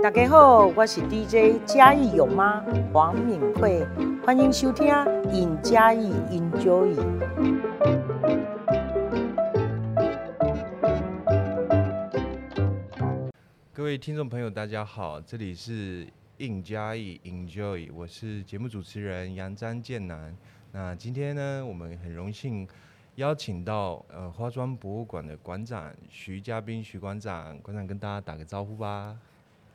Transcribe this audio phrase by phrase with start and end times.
[0.00, 3.84] 大家好，我是 DJ 嘉义有妈黄敏慧，
[4.24, 4.86] 欢迎收听
[5.30, 6.94] 《in 嘉义 Enjoy》。
[13.72, 16.06] 各位听众朋友，大家好，这里是
[16.38, 20.32] in 嘉义 Enjoy，我是节目主持人杨张建南。
[20.70, 22.68] 那今天呢，我们很荣幸
[23.16, 29.16] 邀请到呃花砖博物馆的馆长徐嘉宾徐馆长，馆长跟大家打个招呼吧。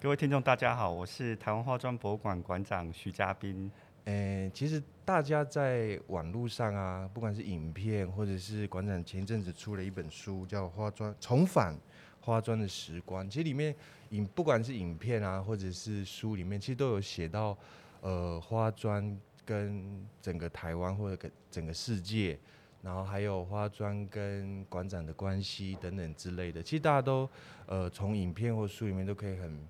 [0.04, 3.72] 各位听众，大家好，我是台湾花砖博物馆馆长徐嘉宾。
[4.04, 11.74] 诶，其实大家在网络上啊，不管是影片，或者是馆长前阵子出了一本书，叫《花砖重返
[12.20, 13.26] 花砖的时光》。
[13.30, 13.74] 其实里面
[14.10, 17.58] 影不管是影片啊，或者是书里面，其实都有写到，
[18.02, 22.38] 呃，花砖跟整个台湾或者跟整个世界，
[22.82, 26.62] 然后还有花砖跟馆长的关系等等之类的。
[26.62, 27.30] 其实大家都
[27.68, 29.66] 呃从影片或书里面都可以很。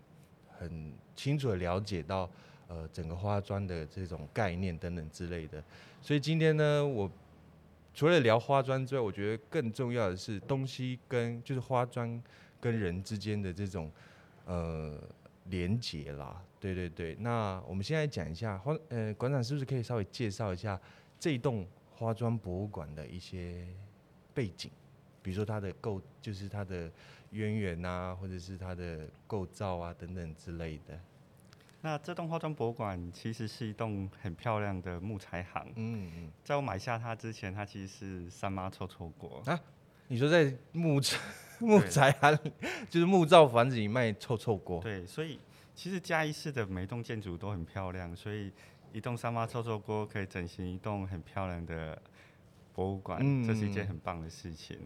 [0.63, 2.29] 很清楚的了解到，
[2.67, 5.63] 呃，整个花砖的这种概念等等之类的。
[6.01, 7.11] 所以今天呢，我
[7.93, 12.21] 除了聊花砖之外，我觉得更重要的是东西跟就是花砖
[12.59, 13.91] 跟人之间的这种
[14.45, 14.97] 呃
[15.49, 16.41] 连接啦。
[16.59, 17.15] 对对对。
[17.19, 20.79] 那我们现在讲一下花，呃，馆长是不是可以稍微介绍一下
[21.19, 23.67] 这栋花砖博物馆的一些
[24.33, 24.71] 背景？
[25.21, 26.89] 比如说它的构，就是它的。
[27.33, 30.99] 渊源啊，或者是它的构造啊等等之类的。
[31.81, 35.67] 那这栋化妆博物馆其实是一栋很漂亮的木材行。
[35.75, 36.31] 嗯嗯。
[36.43, 39.59] 在我买下它之前，它其实是三妈臭臭锅啊。
[40.07, 41.17] 你说在木材
[41.59, 42.39] 木材行，
[42.89, 44.81] 就是木造房子里卖臭臭锅。
[44.81, 45.39] 对，所以
[45.75, 48.51] 其实嘉义市的每栋建筑都很漂亮，所以
[48.93, 52.01] 一栋三妈臭臭锅可以整形一栋很漂亮的
[52.73, 54.77] 博物馆，嗯，这是一件很棒的事情。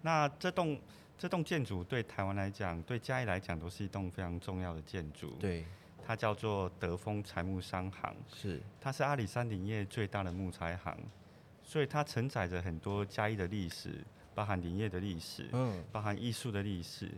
[0.00, 0.80] 那这栋。
[1.18, 5.30] 这栋建筑对台湾来讲，对嘉义来讲，都是一栋非常重要的建筑。
[5.38, 5.64] 对，
[6.04, 10.96] 它叫做德丰材木商行，是，它是阿里山林业最大的木材行，
[11.62, 17.08] 所以它承载着很多嘉义的历史，包含林业的历史，嗯，包含艺术的历史，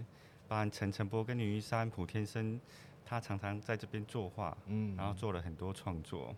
[0.46, 2.60] 包含陈澄波跟林玉山、普天生，
[3.06, 6.36] 他常常在这边作画，嗯，然后做了很多创作。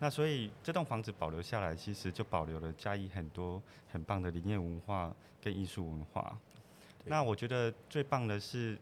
[0.00, 3.62] 那所以这栋房子保留下来，其实就保留了嘉义很多
[3.92, 6.36] 很棒的林业文化跟艺术文化。
[7.04, 8.78] 那我觉得最棒的是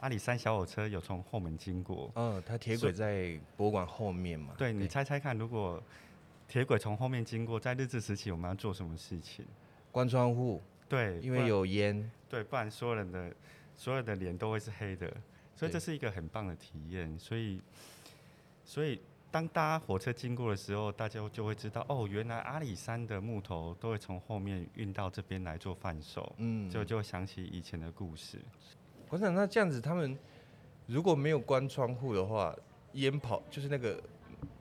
[0.00, 2.10] 阿里山小火车有从后门经过。
[2.14, 4.54] 嗯，它铁轨在博物馆后面嘛。
[4.56, 5.82] 对，你猜猜看，如果
[6.46, 9.44] 铁轨从后面经过，在日治时期我们要做什么事情？
[9.90, 10.62] 关窗户。
[10.88, 12.10] 对，因为有烟。
[12.28, 13.32] 对，不然所有人的
[13.76, 15.12] 所有的脸都会是黑的，
[15.56, 17.18] 所以这是一个很棒的体验。
[17.18, 17.60] 所以，
[18.64, 19.00] 所以。
[19.34, 28.38] 当搭火车经过的时候，大家就会知道哦，原来阿里山的木头都会从后面运到这边来做贩售，嗯，就就会想起以前的故事。
[29.08, 30.16] 馆长，那这样子，他们
[30.86, 32.54] 如果没有关窗户的话，
[32.92, 34.00] 烟跑就是那个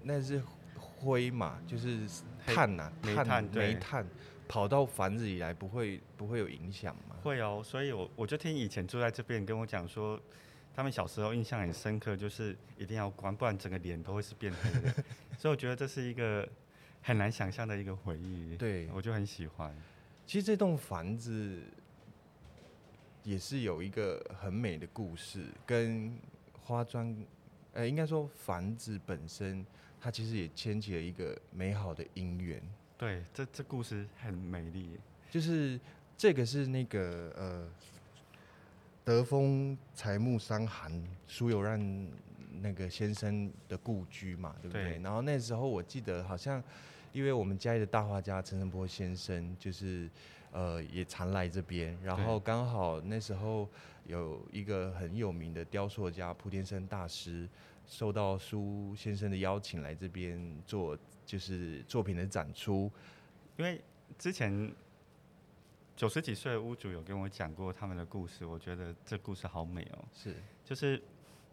[0.01, 0.41] 那是
[0.75, 2.09] 灰嘛，就是
[2.47, 4.03] 碳呐、啊，煤炭煤炭
[4.47, 7.15] 跑到房子里来，不会不会有影响吗？
[7.21, 10.19] 会哦，所以我我就听以前住在这边跟我讲说。
[10.75, 14.91] 他们小时候印象很深刻，就是一定要关，不然整个脸都会是变黑的。
[15.37, 16.47] 所以我觉得这是一个
[17.01, 18.57] 很难想象的一个回忆。
[18.57, 19.75] 对，我就很喜欢。
[20.25, 21.61] 其实这栋房子
[23.21, 26.17] 也是有一个很美的故事，跟
[26.63, 27.15] 花砖，
[27.73, 29.63] 呃，应该说房子本身，
[30.01, 32.59] 它其实也牵起了一个美好的姻缘。
[32.97, 34.99] 对，这这故事很美丽。
[35.29, 35.79] 就是
[36.17, 37.69] 这个是那个呃。
[39.05, 41.77] 德丰财木商行苏有让
[42.61, 44.83] 那个先生的故居嘛，对不对？
[44.83, 44.99] 对。
[44.99, 46.63] 然后那时候我记得好像，
[47.11, 50.09] 因为我们嘉义的大画家陈澄波先生就是
[50.51, 53.67] 呃也常来这边，然后刚好那时候
[54.05, 57.49] 有一个很有名的雕塑家蒲天生大师
[57.85, 62.89] 受到苏先生的邀请来这边做就是作品的展出，
[63.57, 63.81] 因为
[64.17, 64.71] 之前。
[65.95, 70.05] 九十几岁的屋主有跟我讲过他们的故事，我觉得这故事好美哦。
[70.11, 71.01] 是，就是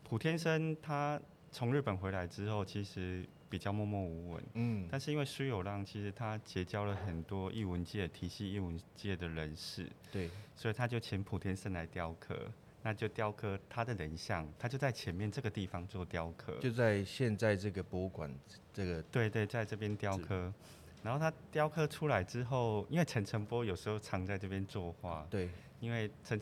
[0.02, 1.20] 普天生他
[1.52, 4.44] 从日本回来之后，其实比较默默无闻。
[4.54, 4.88] 嗯。
[4.90, 9.86] 但是因为苏有浪，其实他结交了很多艺文界、体系艺文界的人士。
[10.10, 10.30] 对。
[10.56, 12.50] 所以他就请普天生来雕刻，
[12.82, 16.56] 那就雕刻他的人像，他就在前面这个地方做雕刻。
[16.60, 18.34] 就在现在这个博物馆
[18.72, 19.02] 这个。
[19.02, 20.52] 对对，在这边雕刻。
[21.02, 25.48] 然后他雕刻出来之后，因为陈诚波有时候常在这边作画，对，
[25.80, 26.38] 因为陈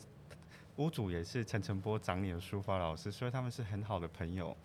[0.75, 4.55] 屋主也是陈诚波长女的书法老师，所以他们是很好的朋友。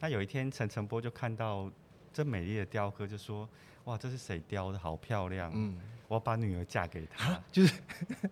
[0.00, 1.70] 那有一天陈诚波就看到
[2.12, 3.48] 这美丽的雕刻，就说
[3.84, 4.78] ：“哇，这是谁雕的？
[4.78, 5.52] 好漂亮！
[5.54, 5.78] 嗯，
[6.08, 7.40] 我要把女儿嫁给他。
[7.52, 7.80] ”就是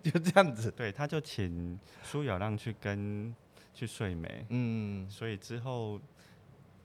[0.02, 0.70] 就这样子。
[0.76, 3.34] 对，他就请苏有让去跟
[3.72, 4.44] 去睡美。
[4.48, 6.00] 嗯，所以之后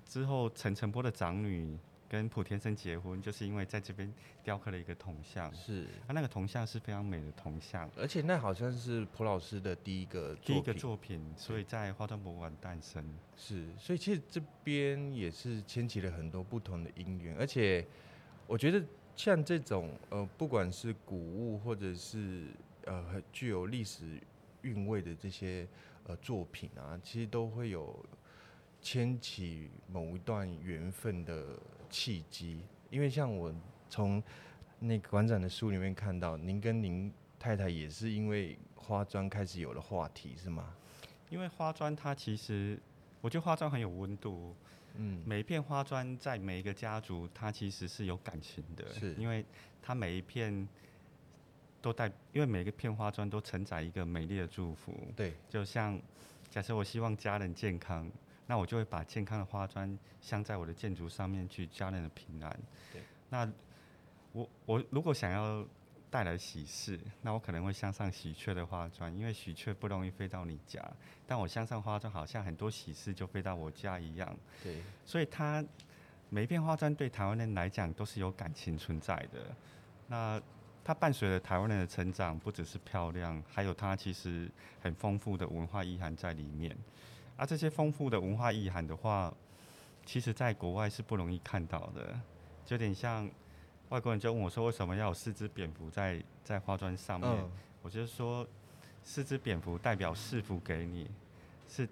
[0.07, 1.75] 之后陈诚波的长女
[2.07, 4.11] 跟普天生结婚，就是因为在这边
[4.43, 5.53] 雕刻了一个铜像。
[5.53, 13.03] 是，他那个铜像是非常美的铜像，而且那好像是蒲老师的第一个第一个作品，所以在化妆博物馆诞生。
[13.35, 17.85] 是，所以其实这边也是牵起了很多不同的因缘，而且
[18.47, 18.83] 我觉得。
[19.17, 22.47] 像这种呃，不管是古物或者是
[22.83, 24.21] 呃具有历史
[24.63, 25.65] 韵味的这些
[26.03, 27.97] 呃作品啊，其实都会有
[28.81, 31.57] 牵起某一段缘分的
[31.95, 32.59] 契机。
[32.89, 33.53] 因为像我
[33.89, 34.21] 从
[34.79, 37.09] 那个馆长的书里面看到，您跟您
[37.39, 40.75] 太太也是因为花砖开始有了话题，是吗？
[41.29, 42.77] 因为花砖它其实，
[43.21, 44.53] 我觉得花砖很有温度。
[44.97, 49.45] 嗯，每一片花砖在每一个家族，它其实是有感情的，是因为
[49.81, 50.67] 它每一片
[51.81, 54.93] 都带，因为每个片花砖都承载一个美丽的祝福。
[55.15, 55.99] 对，就像
[56.49, 58.09] 假设我希望家人健康，
[58.47, 62.59] 那我就会把健康的花砖镶在我的建筑上面，去家人的平安。
[62.91, 63.51] 对，那
[64.31, 65.65] 我我如果想要。
[66.07, 70.81] 带来喜事，那我可能会镶上喜鹊的花砖，因为喜鹊不容易飞到你家，
[71.27, 74.33] 但我镶上花砖，好像很多喜事就飞到我家一样。
[74.63, 75.61] 对，所以它
[76.29, 79.53] 每一片花砖对台湾人来讲都是有感情存在的。
[80.07, 80.41] 那
[80.85, 84.49] 它伴随着台湾人的成长，不只是漂亮，还有它其实
[84.79, 86.73] 很丰富的文化意涵在里面。
[87.37, 89.33] 而这些丰富的文化意涵的话，
[90.05, 92.19] 其实在国外是不容易看到的，
[92.65, 93.29] 就有点像。
[93.89, 97.51] 外国人就问我说：“为什么要有四只蝙蝠在在花砖上面？”嗯、
[97.83, 98.45] 我就说
[99.05, 101.07] ：“四只蝙蝠代表赐福给你，
[101.69, 101.87] 是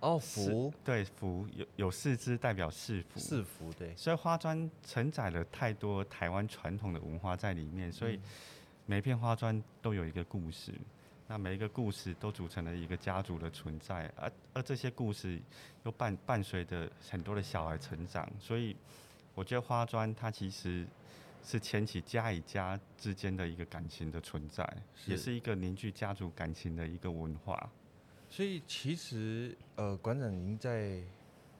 [0.00, 3.94] 哦福对福有有四只代表四福四福对。
[3.94, 8.18] 所以花砖承载了太多台湾传统的文化在里面，所以
[8.84, 10.74] 每片花砖都有一个故事，
[11.28, 15.40] 那每一个故事都组成了一个家族的存在，而而这些故事
[15.84, 18.74] 又伴伴随着很多的小孩成长，所以
[19.34, 20.86] 我觉得花砖它其实。
[21.40, 24.62] 是牵起家与家之间的一个感情的存在，
[24.94, 27.70] 是也是一个凝聚家族感情的一个文化。
[28.28, 31.00] 所以其实，呃，馆长您在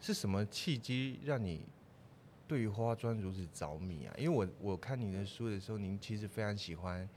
[0.00, 1.62] 是什么契机让你
[2.46, 4.14] 对于花砖如此着迷啊？
[4.18, 7.08] 因为我我看你的书的时候，您其实非常喜欢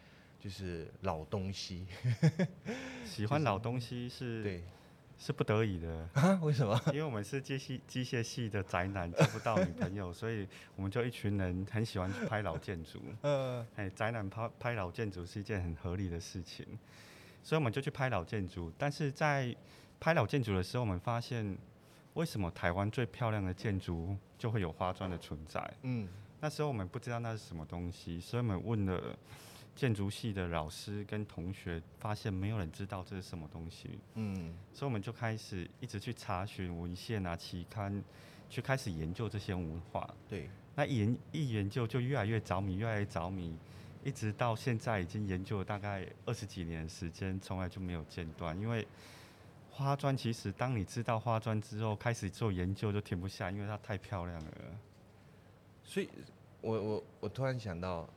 [0.41, 1.87] 就是老东西，
[3.05, 4.63] 喜欢老东西是对。
[5.17, 6.39] 是不得已的啊？
[6.41, 6.81] 为什么？
[6.87, 12.99] 因为我们是机械机械系的宅男，交不到女朋友， 所以我们就一群人很喜欢去拍老建筑。
[13.21, 16.65] 嗯，哎，宅男拍拍老建筑是一件很合理的事情，
[17.43, 18.73] 所以我们就去拍老建筑。
[18.79, 19.55] 但是在
[19.99, 21.55] 拍老建筑的时候，我们发现
[22.15, 25.71] 为什么台湾最漂亮的建筑就会有花砖的存在？
[25.83, 26.09] 嗯，
[26.39, 29.15] 那时候我们不知道那是什么东西，所以我们问了。
[29.73, 38.03] 建筑系的老师跟同学发现没有人知道这是什么东西，嗯，所以我们就开始一直去查询文献啊、期刊，
[38.49, 40.07] 去开始研究这些文化。
[40.27, 43.57] 对，那研一研究就越来越着迷，越来越着迷，
[44.03, 48.59] 一直到现在已经研究了大概二十几年的时间，从来就没有间断。
[48.59, 48.85] 因为
[49.71, 54.51] 花砖其实当你知道花砖之后，开始做研究就停不下，因为它太漂亮了。
[55.83, 56.09] 所以
[56.59, 58.07] 我我我突然想到。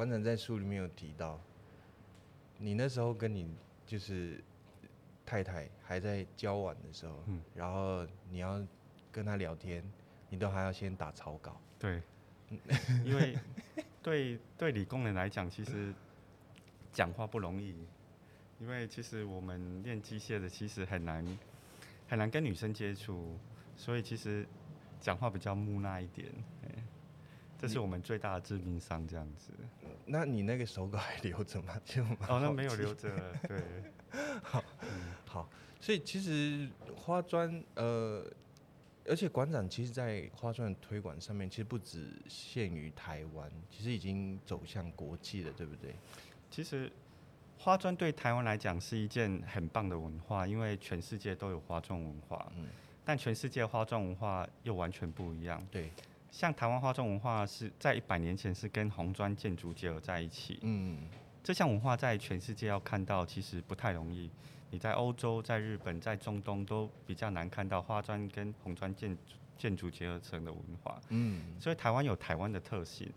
[0.00, 1.38] 馆长在书里面有提到，
[2.56, 3.54] 你那时候跟你
[3.84, 4.42] 就是
[5.26, 8.66] 太太还在交往的时候，嗯，然后你要
[9.12, 9.84] 跟他聊天，
[10.30, 11.60] 你都还要先打草稿。
[11.78, 12.00] 对，
[13.04, 13.38] 因为
[14.02, 15.92] 对对理工人来讲，其实
[16.94, 17.86] 讲话不容易，
[18.58, 21.38] 因为其实我们练机械的其实很难
[22.08, 23.36] 很难跟女生接触，
[23.76, 24.48] 所以其实
[24.98, 26.26] 讲话比较木讷一点。
[27.60, 29.52] 这是我们最大的致命伤，这样子。
[30.06, 31.78] 那你那个手稿还留着吗？
[31.84, 33.36] 就哦，那没有留着了。
[33.46, 33.62] 对，
[34.42, 34.88] 好，嗯，
[35.26, 35.48] 好。
[35.78, 38.24] 所以其实花砖，呃，
[39.06, 45.94] 而且馆长其实，在花砖的推广上面，其实不只限于台湾，其实已经走向国际了，对不对？
[46.50, 46.90] 其实
[47.58, 52.66] 花砖对台湾来讲是一件很棒的文化，因为全世界都有花砖文化，嗯，
[53.04, 55.90] 但全世界花砖文化又完全不一样，对。
[56.30, 60.58] 像台湾花砖文化是在一百年前是跟红砖建筑结合在一起。
[60.62, 60.98] 嗯，
[61.42, 64.30] 这项文化在全世界要看到其实不太容易。
[64.70, 69.18] 你在欧洲、在日本、在中东都比较难看到花砖跟红砖建
[69.58, 71.00] 建筑结合成的文化。
[71.08, 73.12] 嗯，所以台湾有台湾的特性。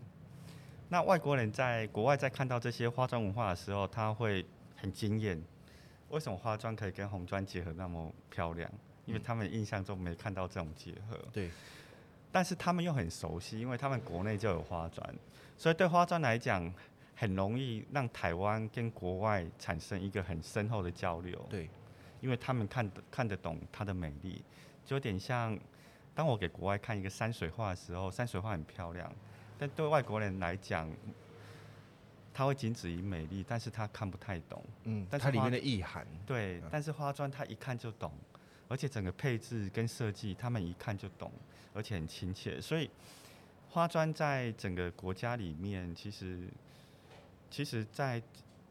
[0.88, 4.44] 那外国人在国外在看到这些花砖文化的时候，他会
[4.76, 5.40] 很惊艳。
[6.10, 8.70] 为什么花砖可以跟红砖结合那么漂亮？
[9.06, 11.18] 因为他们印象中没看到这种结合。
[11.32, 11.50] 对。
[12.34, 15.08] 但是他们又很熟悉，因为他们国内就有花砖，
[15.56, 16.68] 所以对花砖来讲，
[17.14, 21.46] 很容易让台湾跟国外产生一个很深厚的交流。
[21.48, 21.70] 对，
[22.20, 24.42] 因为他们看得看得懂它的美丽，
[24.84, 25.56] 就有点像
[26.12, 29.08] 当我给国外看一个山水画的时候，山水画很漂亮，
[29.56, 30.90] 但对外国人来讲，
[32.32, 34.60] 它会仅止于美丽，但是他看不太懂。
[34.82, 36.04] 嗯，但它里面的意涵。
[36.26, 38.10] 对，但是花砖他一看就懂，
[38.74, 41.30] 而且整个配置跟设计，他们一看就懂，
[41.72, 42.90] 而且很亲切，所以。
[43.70, 46.46] 花砖在整个国家里面，其实，
[47.50, 48.22] 其实，在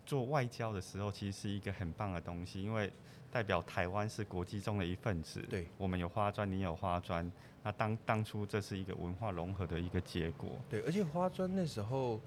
[0.05, 2.89] 做外交的时候，其实是一个很棒的东西，因为
[3.29, 5.41] 代表台湾是国际中的一份子。
[5.49, 7.29] 对，我们有花砖，你有花砖，
[7.63, 10.57] 那当当初这是一个文化融合的一个结果。
[10.69, 12.21] 对，而且花砖那时候，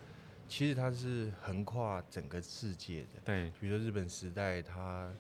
[0.47, 3.21] 其实它是横跨整个世界的。
[3.25, 5.11] 对，比如说日本时代，它，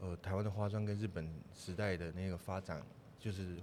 [0.00, 2.82] 呃，台湾的花砖跟日本时代的那个发展，
[3.18, 3.56] 就是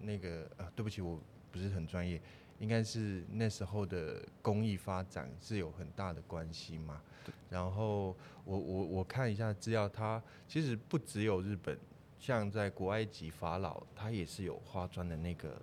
[0.00, 1.20] 那个，呃，对不起，我
[1.50, 2.20] 不是很专业。
[2.58, 7.02] 应该是那时候的工艺发展是有很大的关系嘛。
[7.50, 11.76] 然后我我我看一下资料，它其实不只有日本，
[12.20, 15.60] 像在古埃及法老，它也是有花砖的那个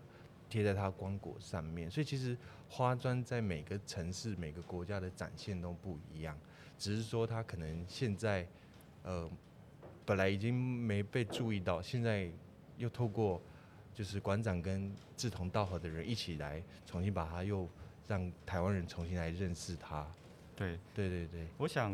[0.49, 1.89] 贴在它棺椁上面。
[1.89, 6.37] 所以其实花砖在每个城市、每个国家的展现都不一样，
[6.77, 8.45] 只是说它可能现在
[9.03, 9.29] 呃
[10.09, 12.27] 本来已经没被注意到，现在
[12.77, 13.39] 又透过。
[13.91, 17.67] 就是馆长跟志同道合的人一起来重新把它又
[18.07, 20.07] 让台湾人重新来认识它。
[20.55, 21.91] 对对对对，我想，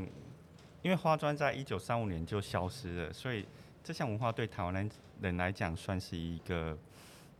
[0.84, 3.44] 因为花砖在一九三五年就消失了，所以
[3.84, 6.78] 这项文化对台湾人人来讲算是一个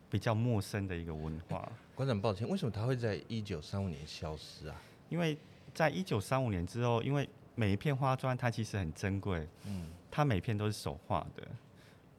[0.10, 1.72] 比较陌生的一个文化。
[1.94, 4.82] 馆长，抱歉，为什么它会在一九三五年消失啊？
[5.10, 5.38] 因为
[5.76, 11.44] 在一九三五年之后，因为每一片花砖它其实很珍贵，嗯，它每片都是手画的。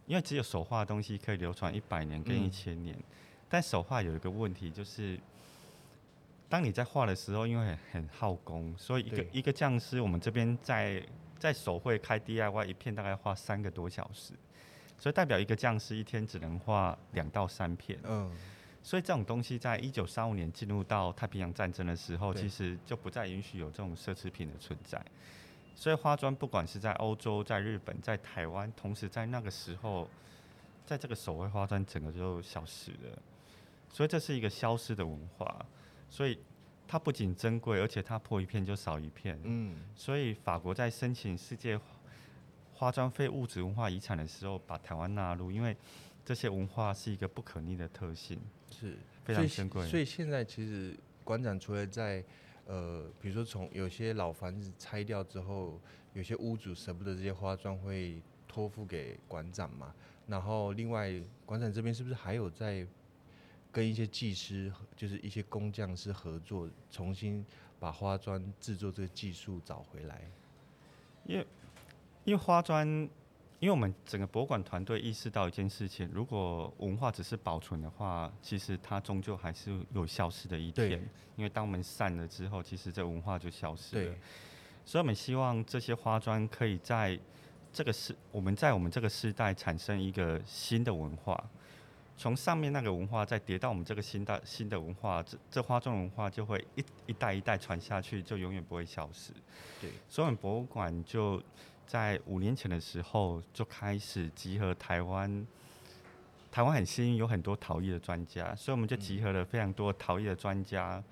[0.07, 3.03] 因为只有手画的东西可以流传一百年跟一千年，嗯、
[3.49, 5.19] 但手画有一个问题，就是
[6.49, 11.03] 当你在画的时候，因为很，很耗工，所以一个一个匠师，我们这边在
[11.41, 14.33] 在手绘开 DIY 一片大概画三个多小时，
[14.97, 17.99] 所以代表一个匠师一天只能画两到三片。
[18.05, 18.31] 嗯，
[18.85, 25.05] 所以这种东西在一九三五年进入到太平洋战争的时候，其实就不再允许有这种奢侈品的存在。
[25.77, 30.09] 所以花砖不管是在欧洲、在日本、在台湾，同时在那个时候，
[30.87, 33.23] 在这个手绘花砖整个就消失了。
[33.93, 35.65] 所以这是一个消失的文化。
[36.09, 36.39] 所以
[36.89, 39.39] 它不仅珍贵，而且它破一片就少一片。
[39.45, 39.77] 嗯。
[39.95, 41.79] 所以法国在申请世界
[42.73, 45.77] 花砖非物质文化遗产的时候，把台湾纳入，因为
[46.25, 48.41] 这些文化是一个不可逆的特性，
[48.71, 49.87] 是非常珍贵。
[49.87, 52.25] 所以现在其实馆长除了在
[52.67, 55.81] 呃，比如说从有些老房子拆掉之后，
[56.15, 59.95] 有些屋主舍不得这些花砖，会托付给馆长嘛。
[60.27, 61.13] 然后另外，
[61.45, 62.87] 馆长这边是不是还有在
[63.71, 67.45] 跟一些技师，就是一些工匠师合作，重新
[67.79, 70.23] 把花砖制作这个技术找回来？
[71.25, 71.47] 因为
[72.25, 73.09] 因为花砖。
[73.59, 80.89] 因为我们整个博物馆团队意识到一件事情：如果文化只是保存的话，其实它终究还是有消失的一天。
[80.91, 81.03] 对
[81.37, 84.05] 因为当我们散了之后，其实这文化就消失了。
[84.05, 84.19] 对
[84.85, 87.19] 所以，我们希望这些花砖可以在
[87.73, 91.43] 这个时，我们在我们这个时代产生一个新的文化，
[92.19, 99.33] 从上面那个文化再叠到我们这个新的新的文化，这这花砖文化就会一一代一代传下去，就永远不会消失。
[99.81, 101.43] 对，所以我们博物馆就。
[101.87, 105.47] 在五年前的时候就开始集合台湾，
[106.51, 111.03] 台湾很幸运有很多陶艺的专家，所以我们就集合了非常多陶艺的专家，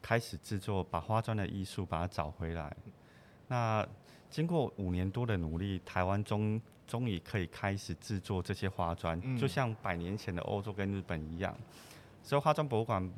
[0.00, 2.74] 开始制作，把花砖的艺术把它找回来。
[3.48, 3.86] 那
[4.30, 11.56] 经过五年多的努力，台湾终终于可以开始制作这些花砖，就像百年前的欧洲跟日本一样。
[12.22, 13.12] 所以花砖博物馆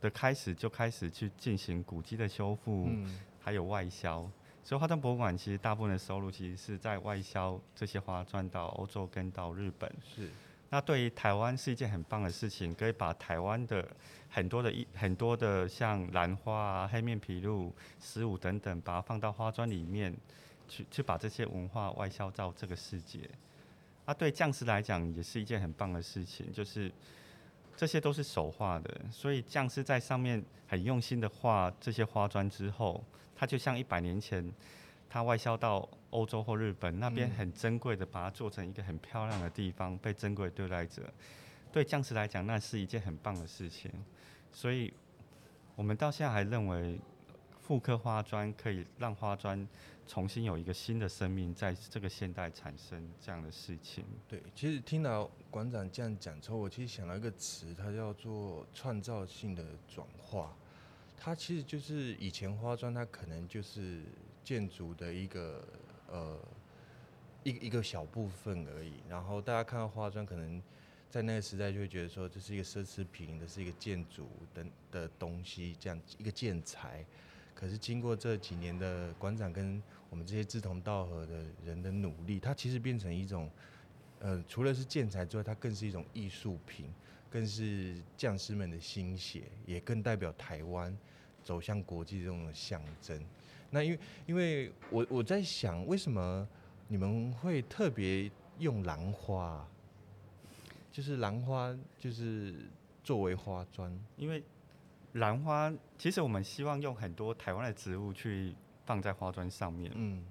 [0.00, 2.88] 的开始就开始去进行古迹的修复，
[3.40, 4.28] 还有外销。
[4.66, 9.88] 所以花砖博物馆其实大部分的收入其实是在外销这些花砖到欧洲跟到日本。
[10.12, 10.28] 是。
[10.70, 13.88] 那对于台湾是一件很棒的事情，可以把台湾的
[14.28, 20.12] 很多的一很多的像兰花啊、黑面琵鹭、石舞等等，把它放到花砖里面
[20.68, 23.20] 去，去把这些文化外销到这个世界。
[24.04, 26.90] 啊，对匠师来讲也是一件很棒的事情，就是
[27.76, 33.04] 这些都是手画的，所以匠师在上面很用心的画这些花砖之后。
[33.38, 34.50] 它就像一百年前，
[35.10, 41.02] 它外销到欧洲或日本那边很珍贵的，把它做成一个很漂亮的地方，被珍贵对待者。
[41.70, 43.90] 对匠师来讲，那是一件很棒的事情。
[44.50, 44.90] 所以，
[45.74, 46.98] 我们到现在还认为，
[47.66, 49.66] 复刻花砖可以让花砖
[50.06, 54.04] 重新有一个新的生命，在这个现代产生这样的事情。
[54.28, 60.56] 对，其实听到馆长这样讲之后，我其实想到一个词，它叫做创造性的转化。
[61.16, 64.04] 它其实就是以前花砖，它可能就是
[64.44, 65.66] 建筑的一个
[66.06, 66.38] 呃
[67.42, 68.92] 一一个小部分而已。
[69.08, 70.62] 然后大家看到花砖，可能
[71.10, 77.04] 在那个时代就会觉得说，这是一个奢侈品，这是一个建筑等的东西，这样一个建材。
[77.56, 83.50] 可是经过这几年的馆长跟我们这些志同道合的人的努力，它其实变成一种，
[84.20, 86.86] 呃，除了是建材之外，它更是一种艺术品，
[87.30, 90.96] 更是匠师们的心血，也更代表台湾
[91.42, 93.18] 走向国际这种象征。
[93.70, 96.46] 那因为，因为我我在想，为什么
[96.88, 99.66] 你们会特别用兰花？
[100.92, 102.54] 就是兰花，就是
[103.02, 103.92] 作为花砖。
[104.16, 104.42] 因为
[105.12, 109.90] 兰花，其实我们希望用很多台湾的植物去放在花砖上面。
[109.94, 110.24] 嗯。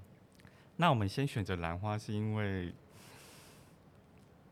[0.78, 2.74] 那我们先选择兰花，是因为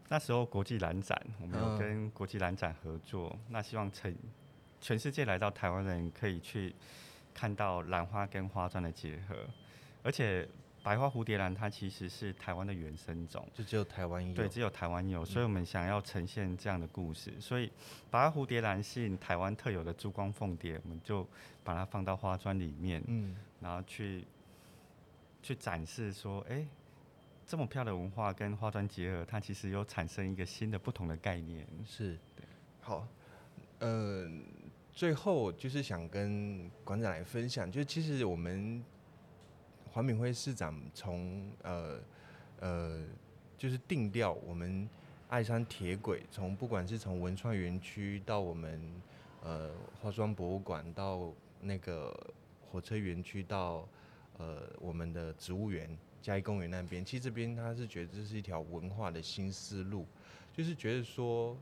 [0.09, 4.15] 那时候国际兰展，我们有跟国际兰展合作，嗯、那希望全
[4.79, 6.73] 全世界来到台湾人可以去。
[7.35, 9.35] 看到兰花跟花砖的结合，
[10.03, 10.47] 而且
[10.83, 14.35] 白花蝴蝶兰它其实是台湾的原生种，就只有台湾有。
[14.35, 17.71] 对，只有台湾有，所以我们想要呈现这样的故事，所以
[18.11, 21.25] 白花蝴蝶兰吸引台湾特有的珠光凤蝶，我们就
[21.63, 24.25] 把它放到花砖里面，嗯，然后去
[25.41, 26.67] 去展示说，哎、欸，
[27.47, 32.19] 这么漂亮的文化跟花砖结合，它其实有产生一个新的不同的概念，是。
[32.35, 32.45] 对，
[32.81, 33.07] 好，
[33.79, 34.63] 嗯、呃。
[34.95, 38.85] 最后就是想跟馆长来分享，就其实我们
[39.93, 41.99] 黄敏惠市长从呃
[42.59, 43.05] 呃
[43.55, 44.89] 就是定调我们
[45.29, 48.81] 爱山铁轨，从不管是从文创园区到我们
[49.43, 49.71] 呃
[50.01, 51.31] 化妆博物馆，到
[51.61, 52.11] 那个
[52.71, 53.87] 火车园区，到
[54.39, 55.87] 呃我们的植物园
[56.23, 60.07] 嘉义公园那边，其实这边他是觉得这是一条文化的新思路，
[60.51, 61.55] 就是觉得说。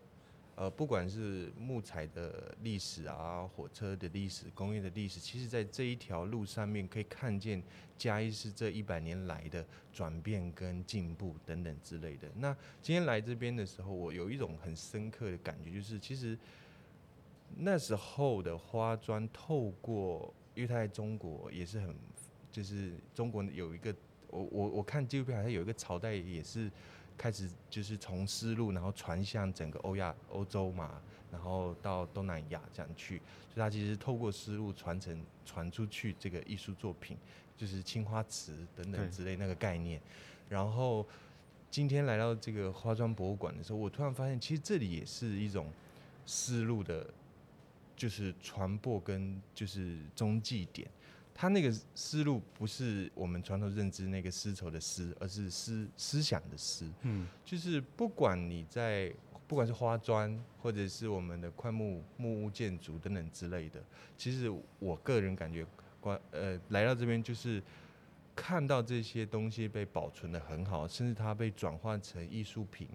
[0.61, 7.59] 呃，不管是木材的历史啊，火车的历史，工业的历史，其实在这一条路上面可以看见
[7.97, 12.27] 嘉义市这一百年来的转变跟进步等等之类的。
[12.35, 16.37] 那今天来这边的时候，我有一种很深刻的感觉，就是其实
[17.57, 21.95] 那时候的花砖透过，因为它在中国也是很，
[22.51, 23.91] 就是中国有一个，
[24.27, 26.69] 我我我看纪录片好像有一个朝代也是。
[27.17, 33.17] 开始就是从丝路，然后传向整个欧亚、欧洲嘛，然后到东南亚这样去，
[33.53, 37.17] 所以它其实透过丝路传承、传出去这个艺术作品，
[37.55, 40.01] 就是青花瓷等等之类那个概念。
[40.49, 41.05] 然后
[41.69, 45.71] 今天来到这个花砖博物馆的时候，我突然发现，其实这里也是一种
[46.25, 47.07] 丝路的，
[47.95, 50.89] 就是传播跟就是中继点。
[51.33, 56.87] 他那个思路不是我们传统认知那个丝绸的丝，而是思思想的思。
[57.01, 59.11] 嗯，就是不管你在，
[59.47, 63.81] 不管是花砖，或者是我们的快木木屋建筑等等之类的，
[64.15, 65.65] 其实我个人感觉，
[65.99, 67.63] 关呃来到这边就是
[68.35, 72.87] 看到这些东西被保存的很好，甚至它被转换成艺术品，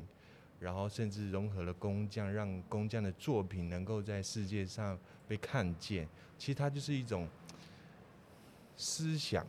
[0.60, 4.96] 然后甚至融合了工匠，让工匠的作品能够在世界上
[5.26, 6.06] 被看见。
[6.38, 7.26] 其实它就是一种。
[8.76, 9.46] 思想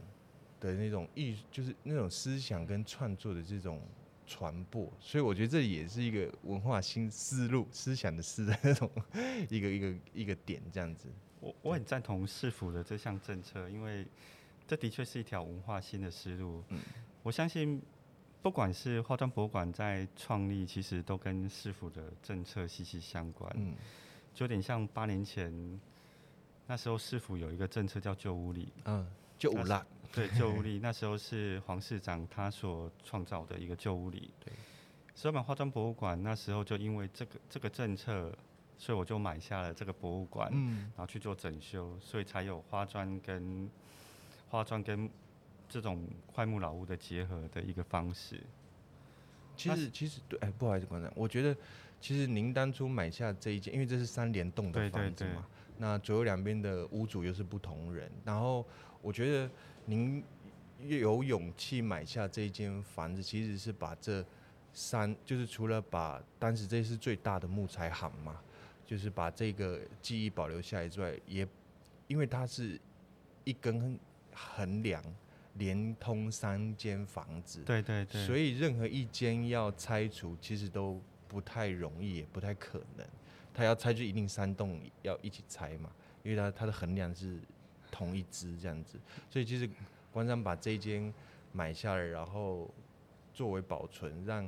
[0.59, 3.81] 的那种艺，就是那种思想跟创作的这种
[4.25, 8.89] 传播，所以我觉得这也是一个文化新思路、思想的思的那种
[9.49, 11.09] 一个一个一个点，这样子。
[11.39, 14.05] 我我很赞同市府的这项政策，因为
[14.65, 16.63] 这的确是一条文化新的思路。
[16.69, 16.79] 嗯，
[17.21, 17.81] 我相信
[18.41, 23.51] 不管是化妆博物馆在创立，其实都跟市府的政策息息相关。
[23.57, 23.75] 嗯，
[24.33, 25.79] 就有点像八年前。
[26.67, 29.07] 那时候市府有一个政策叫旧屋里，嗯，
[29.39, 30.79] 旧屋啦， 对，旧屋里。
[30.79, 34.31] 那时候是黄市长他所创造的一个旧屋里。
[34.43, 34.51] 对，
[35.15, 38.31] 所以我们花砖博物馆那时候就因为这个这个政策，
[38.77, 43.69] 所以我就买下了这个博物馆，嗯，然后去做整修，所以才有花砖跟
[44.49, 45.09] 花砖跟
[45.69, 48.41] 这种快木老屋的结合的一个方式。
[49.55, 51.55] 其实其实对，哎，不好意思，馆长，我觉得
[51.99, 55.11] 其实您当初买下这一间，因为这是三联栋的房子嘛。
[55.17, 55.43] 对对对
[55.79, 58.65] 那左右两边的屋主又是不同人，然后
[58.99, 59.49] 我觉得
[59.85, 60.23] 您
[60.79, 64.25] 有勇气买下这间房子，其实是把这
[64.73, 68.41] 三，就是除了把当时这是最大的木材行嘛，
[68.87, 71.47] 就是把这个记忆保留下来之外，也
[72.07, 72.79] 因为它是
[73.43, 73.99] 一根
[74.33, 75.03] 横梁
[75.53, 83.05] 连通三间房子，对对对，所以任何一间要拆除，其实都不太容易，也不太可能。
[83.53, 85.91] 他要拆就一定三栋要一起拆嘛，
[86.23, 87.39] 因为他他的横梁是
[87.91, 89.67] 同一支这样子，所以其实
[90.11, 91.11] 馆长把这间
[91.51, 92.71] 买下来，然后
[93.33, 94.47] 作为保存，让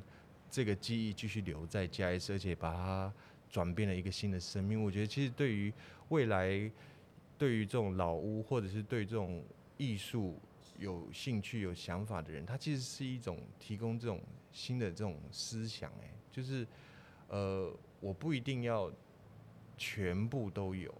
[0.49, 3.13] 这个记忆继续留在嘉义，而且把它
[3.49, 4.83] 转变了一个新的生命。
[4.83, 5.73] 我觉得其实对于
[6.09, 6.71] 未来，
[7.37, 9.43] 对于这种老屋或者是对这种
[9.77, 10.39] 艺术
[10.77, 16.65] 有兴趣、有想法的人，他其实是一种提供这种新的这种思想，哎，就是
[17.27, 18.89] 呃，我不一定要
[19.77, 20.93] 全部都有，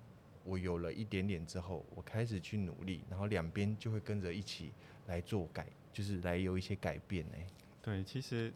[0.44, 4.74] 我有了一点点之后，我开始去努力，然后两边就会跟着一起
[5.08, 7.48] 来做改，就是来有一些改变，哎，
[7.82, 8.54] 对，其实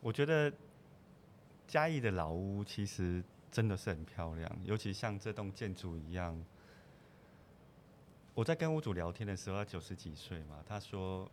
[0.00, 0.52] 我觉得
[1.66, 6.40] 嘉义的老屋其实真的是很漂亮，尤其像这栋建筑一样。
[8.34, 11.26] 我在跟屋主聊天的时候，他九十几岁嘛，他说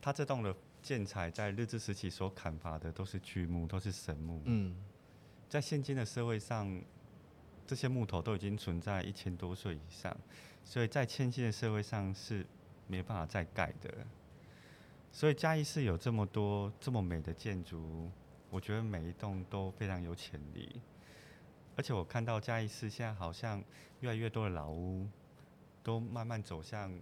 [0.00, 4.42] 他这栋的建材在日治时期所砍伐的都是巨木，都是神木。
[4.44, 4.76] 嗯，
[5.48, 6.80] 在现今的社会上，
[7.66, 10.16] 这些木头都已经存在一千多岁以上，
[10.64, 12.46] 所以在现今的社会上是
[12.86, 13.92] 没办法再盖的。
[15.12, 18.10] 所以嘉义市有这么多这么美的建筑，
[18.50, 20.80] 我觉得每一栋都非常有潜力。
[21.76, 23.62] 而且我看到嘉义市现在好像
[24.00, 25.08] 越来越多的老屋。
[25.82, 26.92] 都慢慢走向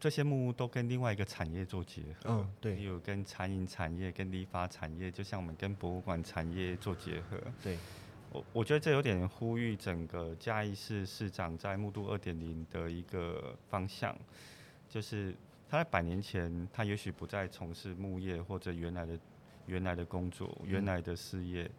[0.00, 2.30] 这些木屋，都跟另外一个产业做结合。
[2.30, 7.38] 嗯，对，有跟餐饮产业、跟理发产业，就像我们跟博物馆产业做结合。
[7.62, 7.76] 对，
[8.32, 14.16] 我我觉得这有点呼吁整个嘉义市市长在木都二点零的一个方向，
[14.88, 15.34] 就是
[15.68, 19.18] 他在百年前，他也许不再从事木业或者原来的
[19.66, 21.64] 原来的工作、原来的事业。
[21.64, 21.70] 嗯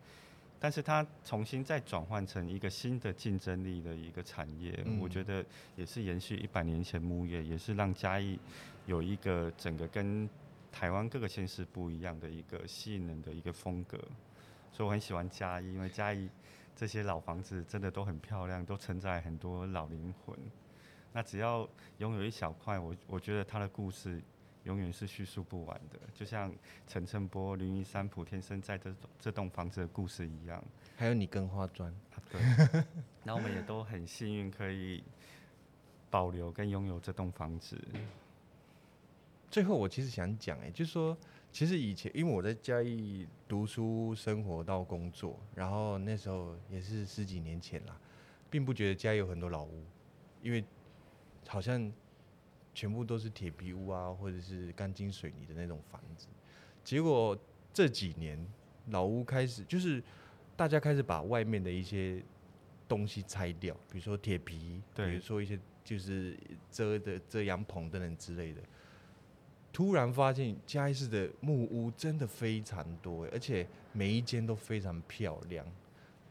[0.64, 5.44] 但是它重新再转换成一个新的竞争力的一个产业，嗯、我觉得
[5.76, 8.38] 也是延续一百年前木业，也是让嘉义
[8.86, 10.30] 有一个整个跟
[10.72, 13.98] 台湾各个县市不一样的一个吸引人的一个风格。
[14.72, 16.30] 所以我很喜欢嘉义，因为嘉义
[16.76, 20.38] 这些老房子真的都很漂亮，都承载很多老灵魂。
[21.12, 24.22] 那只要拥有一小块，我我觉得它的故事。
[24.64, 26.54] 永远是叙述不完的，就像
[26.88, 30.64] 陈澄波、林云山、普天生在这这栋房子的故事一样。
[30.96, 32.84] 还有你跟花砖，啊、对。
[33.26, 35.04] 那我们也都很幸运可以
[36.12, 37.76] 保留跟拥有这栋房子。
[39.50, 41.18] 最后，我其实想讲，哎，就是说，
[41.52, 48.00] 其实以前因为我在嘉义读书、生活到工作，然后那时候也是十几年前啦，
[48.50, 49.84] 并不觉得嘉义有很多老屋，
[50.44, 50.64] 因为
[51.48, 51.92] 好像。
[52.74, 56.28] 全部都是铁皮屋啊，或者是钢筋水泥的那种房子。
[56.84, 57.38] 结果
[57.74, 58.44] 这几年
[58.88, 60.02] 老屋开始，就是
[60.56, 62.24] 大家开始把外面的一些
[62.88, 66.38] 东西拆掉，比如说铁皮，比如说一些就是
[66.72, 68.62] 遮的遮阳棚等等之类的。
[69.74, 75.66] 突然发现嘉义市的木屋真的非常多，而且每一间都非常漂亮。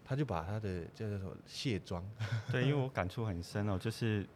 [0.04, 2.04] 他就把他的叫做什么卸妆。
[2.50, 4.26] 对，因为我感触很深哦，就是。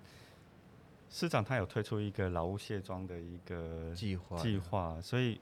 [1.10, 5.40] 市长他有推出一个老屋卸妆的一个计划，计划，所以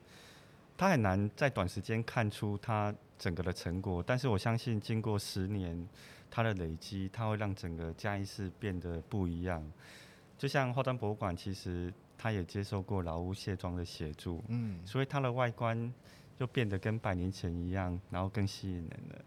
[0.76, 4.02] 他很难在短时间看出他整个的成果。
[4.02, 5.88] 但是我相信，经过十年，
[6.30, 9.62] 他的累积，他会让整个嘉义市变得不一样。
[10.36, 15.92] 就像化妆博物馆，其实他也接受过老屋卸妆的协助，嗯，所以它的外观
[16.36, 19.24] 就变得跟百年前一样，然后更吸引人了。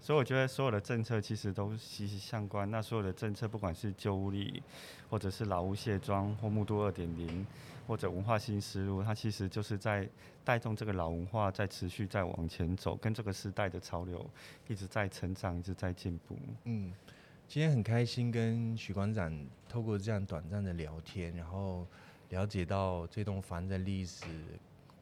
[0.00, 2.70] 所以我觉得所有的政策其实都息息相关。
[2.70, 4.62] 那所有的政策，不管是旧屋力，
[5.10, 7.44] 或者是老屋卸妆，或木都二点零，
[7.88, 10.08] 或者文化新思路，它其实就是在
[10.44, 14.24] 带动这个老文化在持续在往前走，跟这个时代的潮流
[14.68, 16.36] 一直在成长，一直在进步。
[16.64, 16.92] 嗯，
[17.48, 21.84] 今天很开心跟许馆长透过这样短暂的聊天，然后
[22.28, 24.24] 了解到这栋房的历史，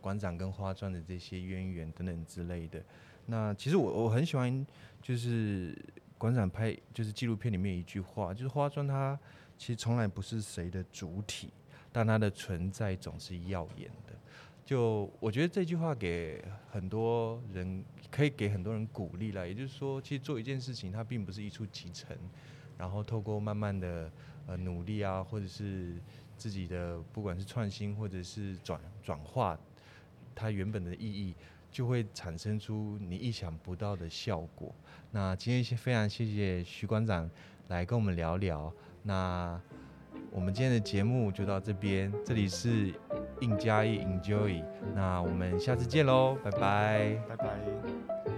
[0.00, 2.82] 馆长跟花砖的这些渊源等等之类的。
[3.26, 4.66] 那其实我我很喜欢，
[5.00, 5.74] 就是
[6.18, 9.18] 馆长拍就是纪录片里面一句话，就是花砖它
[9.56, 11.50] 其实从来不是谁的主体，
[11.90, 14.12] 但它的存在总是耀眼的。
[14.64, 19.46] 就我觉得这句话给很多人可以给很多人鼓励了。
[19.46, 22.16] 也就是说，其实做一件事情，它并不是一蹴即成，
[22.78, 24.10] 然后透过慢慢的
[24.46, 25.96] 呃努力啊，或者是
[26.36, 29.58] 自己的不管是创新或者是转转化
[30.34, 31.34] 它原本的意义。
[31.74, 34.72] 就会产生出你意想不到的效果。
[35.10, 37.28] 那今天先非常谢谢徐馆长
[37.66, 38.72] 来跟我们聊聊。
[39.02, 39.60] 那
[40.30, 42.94] 我们今天的节目就到这边，这里是
[43.40, 44.62] 应加一 Enjoy。
[44.94, 48.33] 那我们下次见喽，拜拜，拜拜。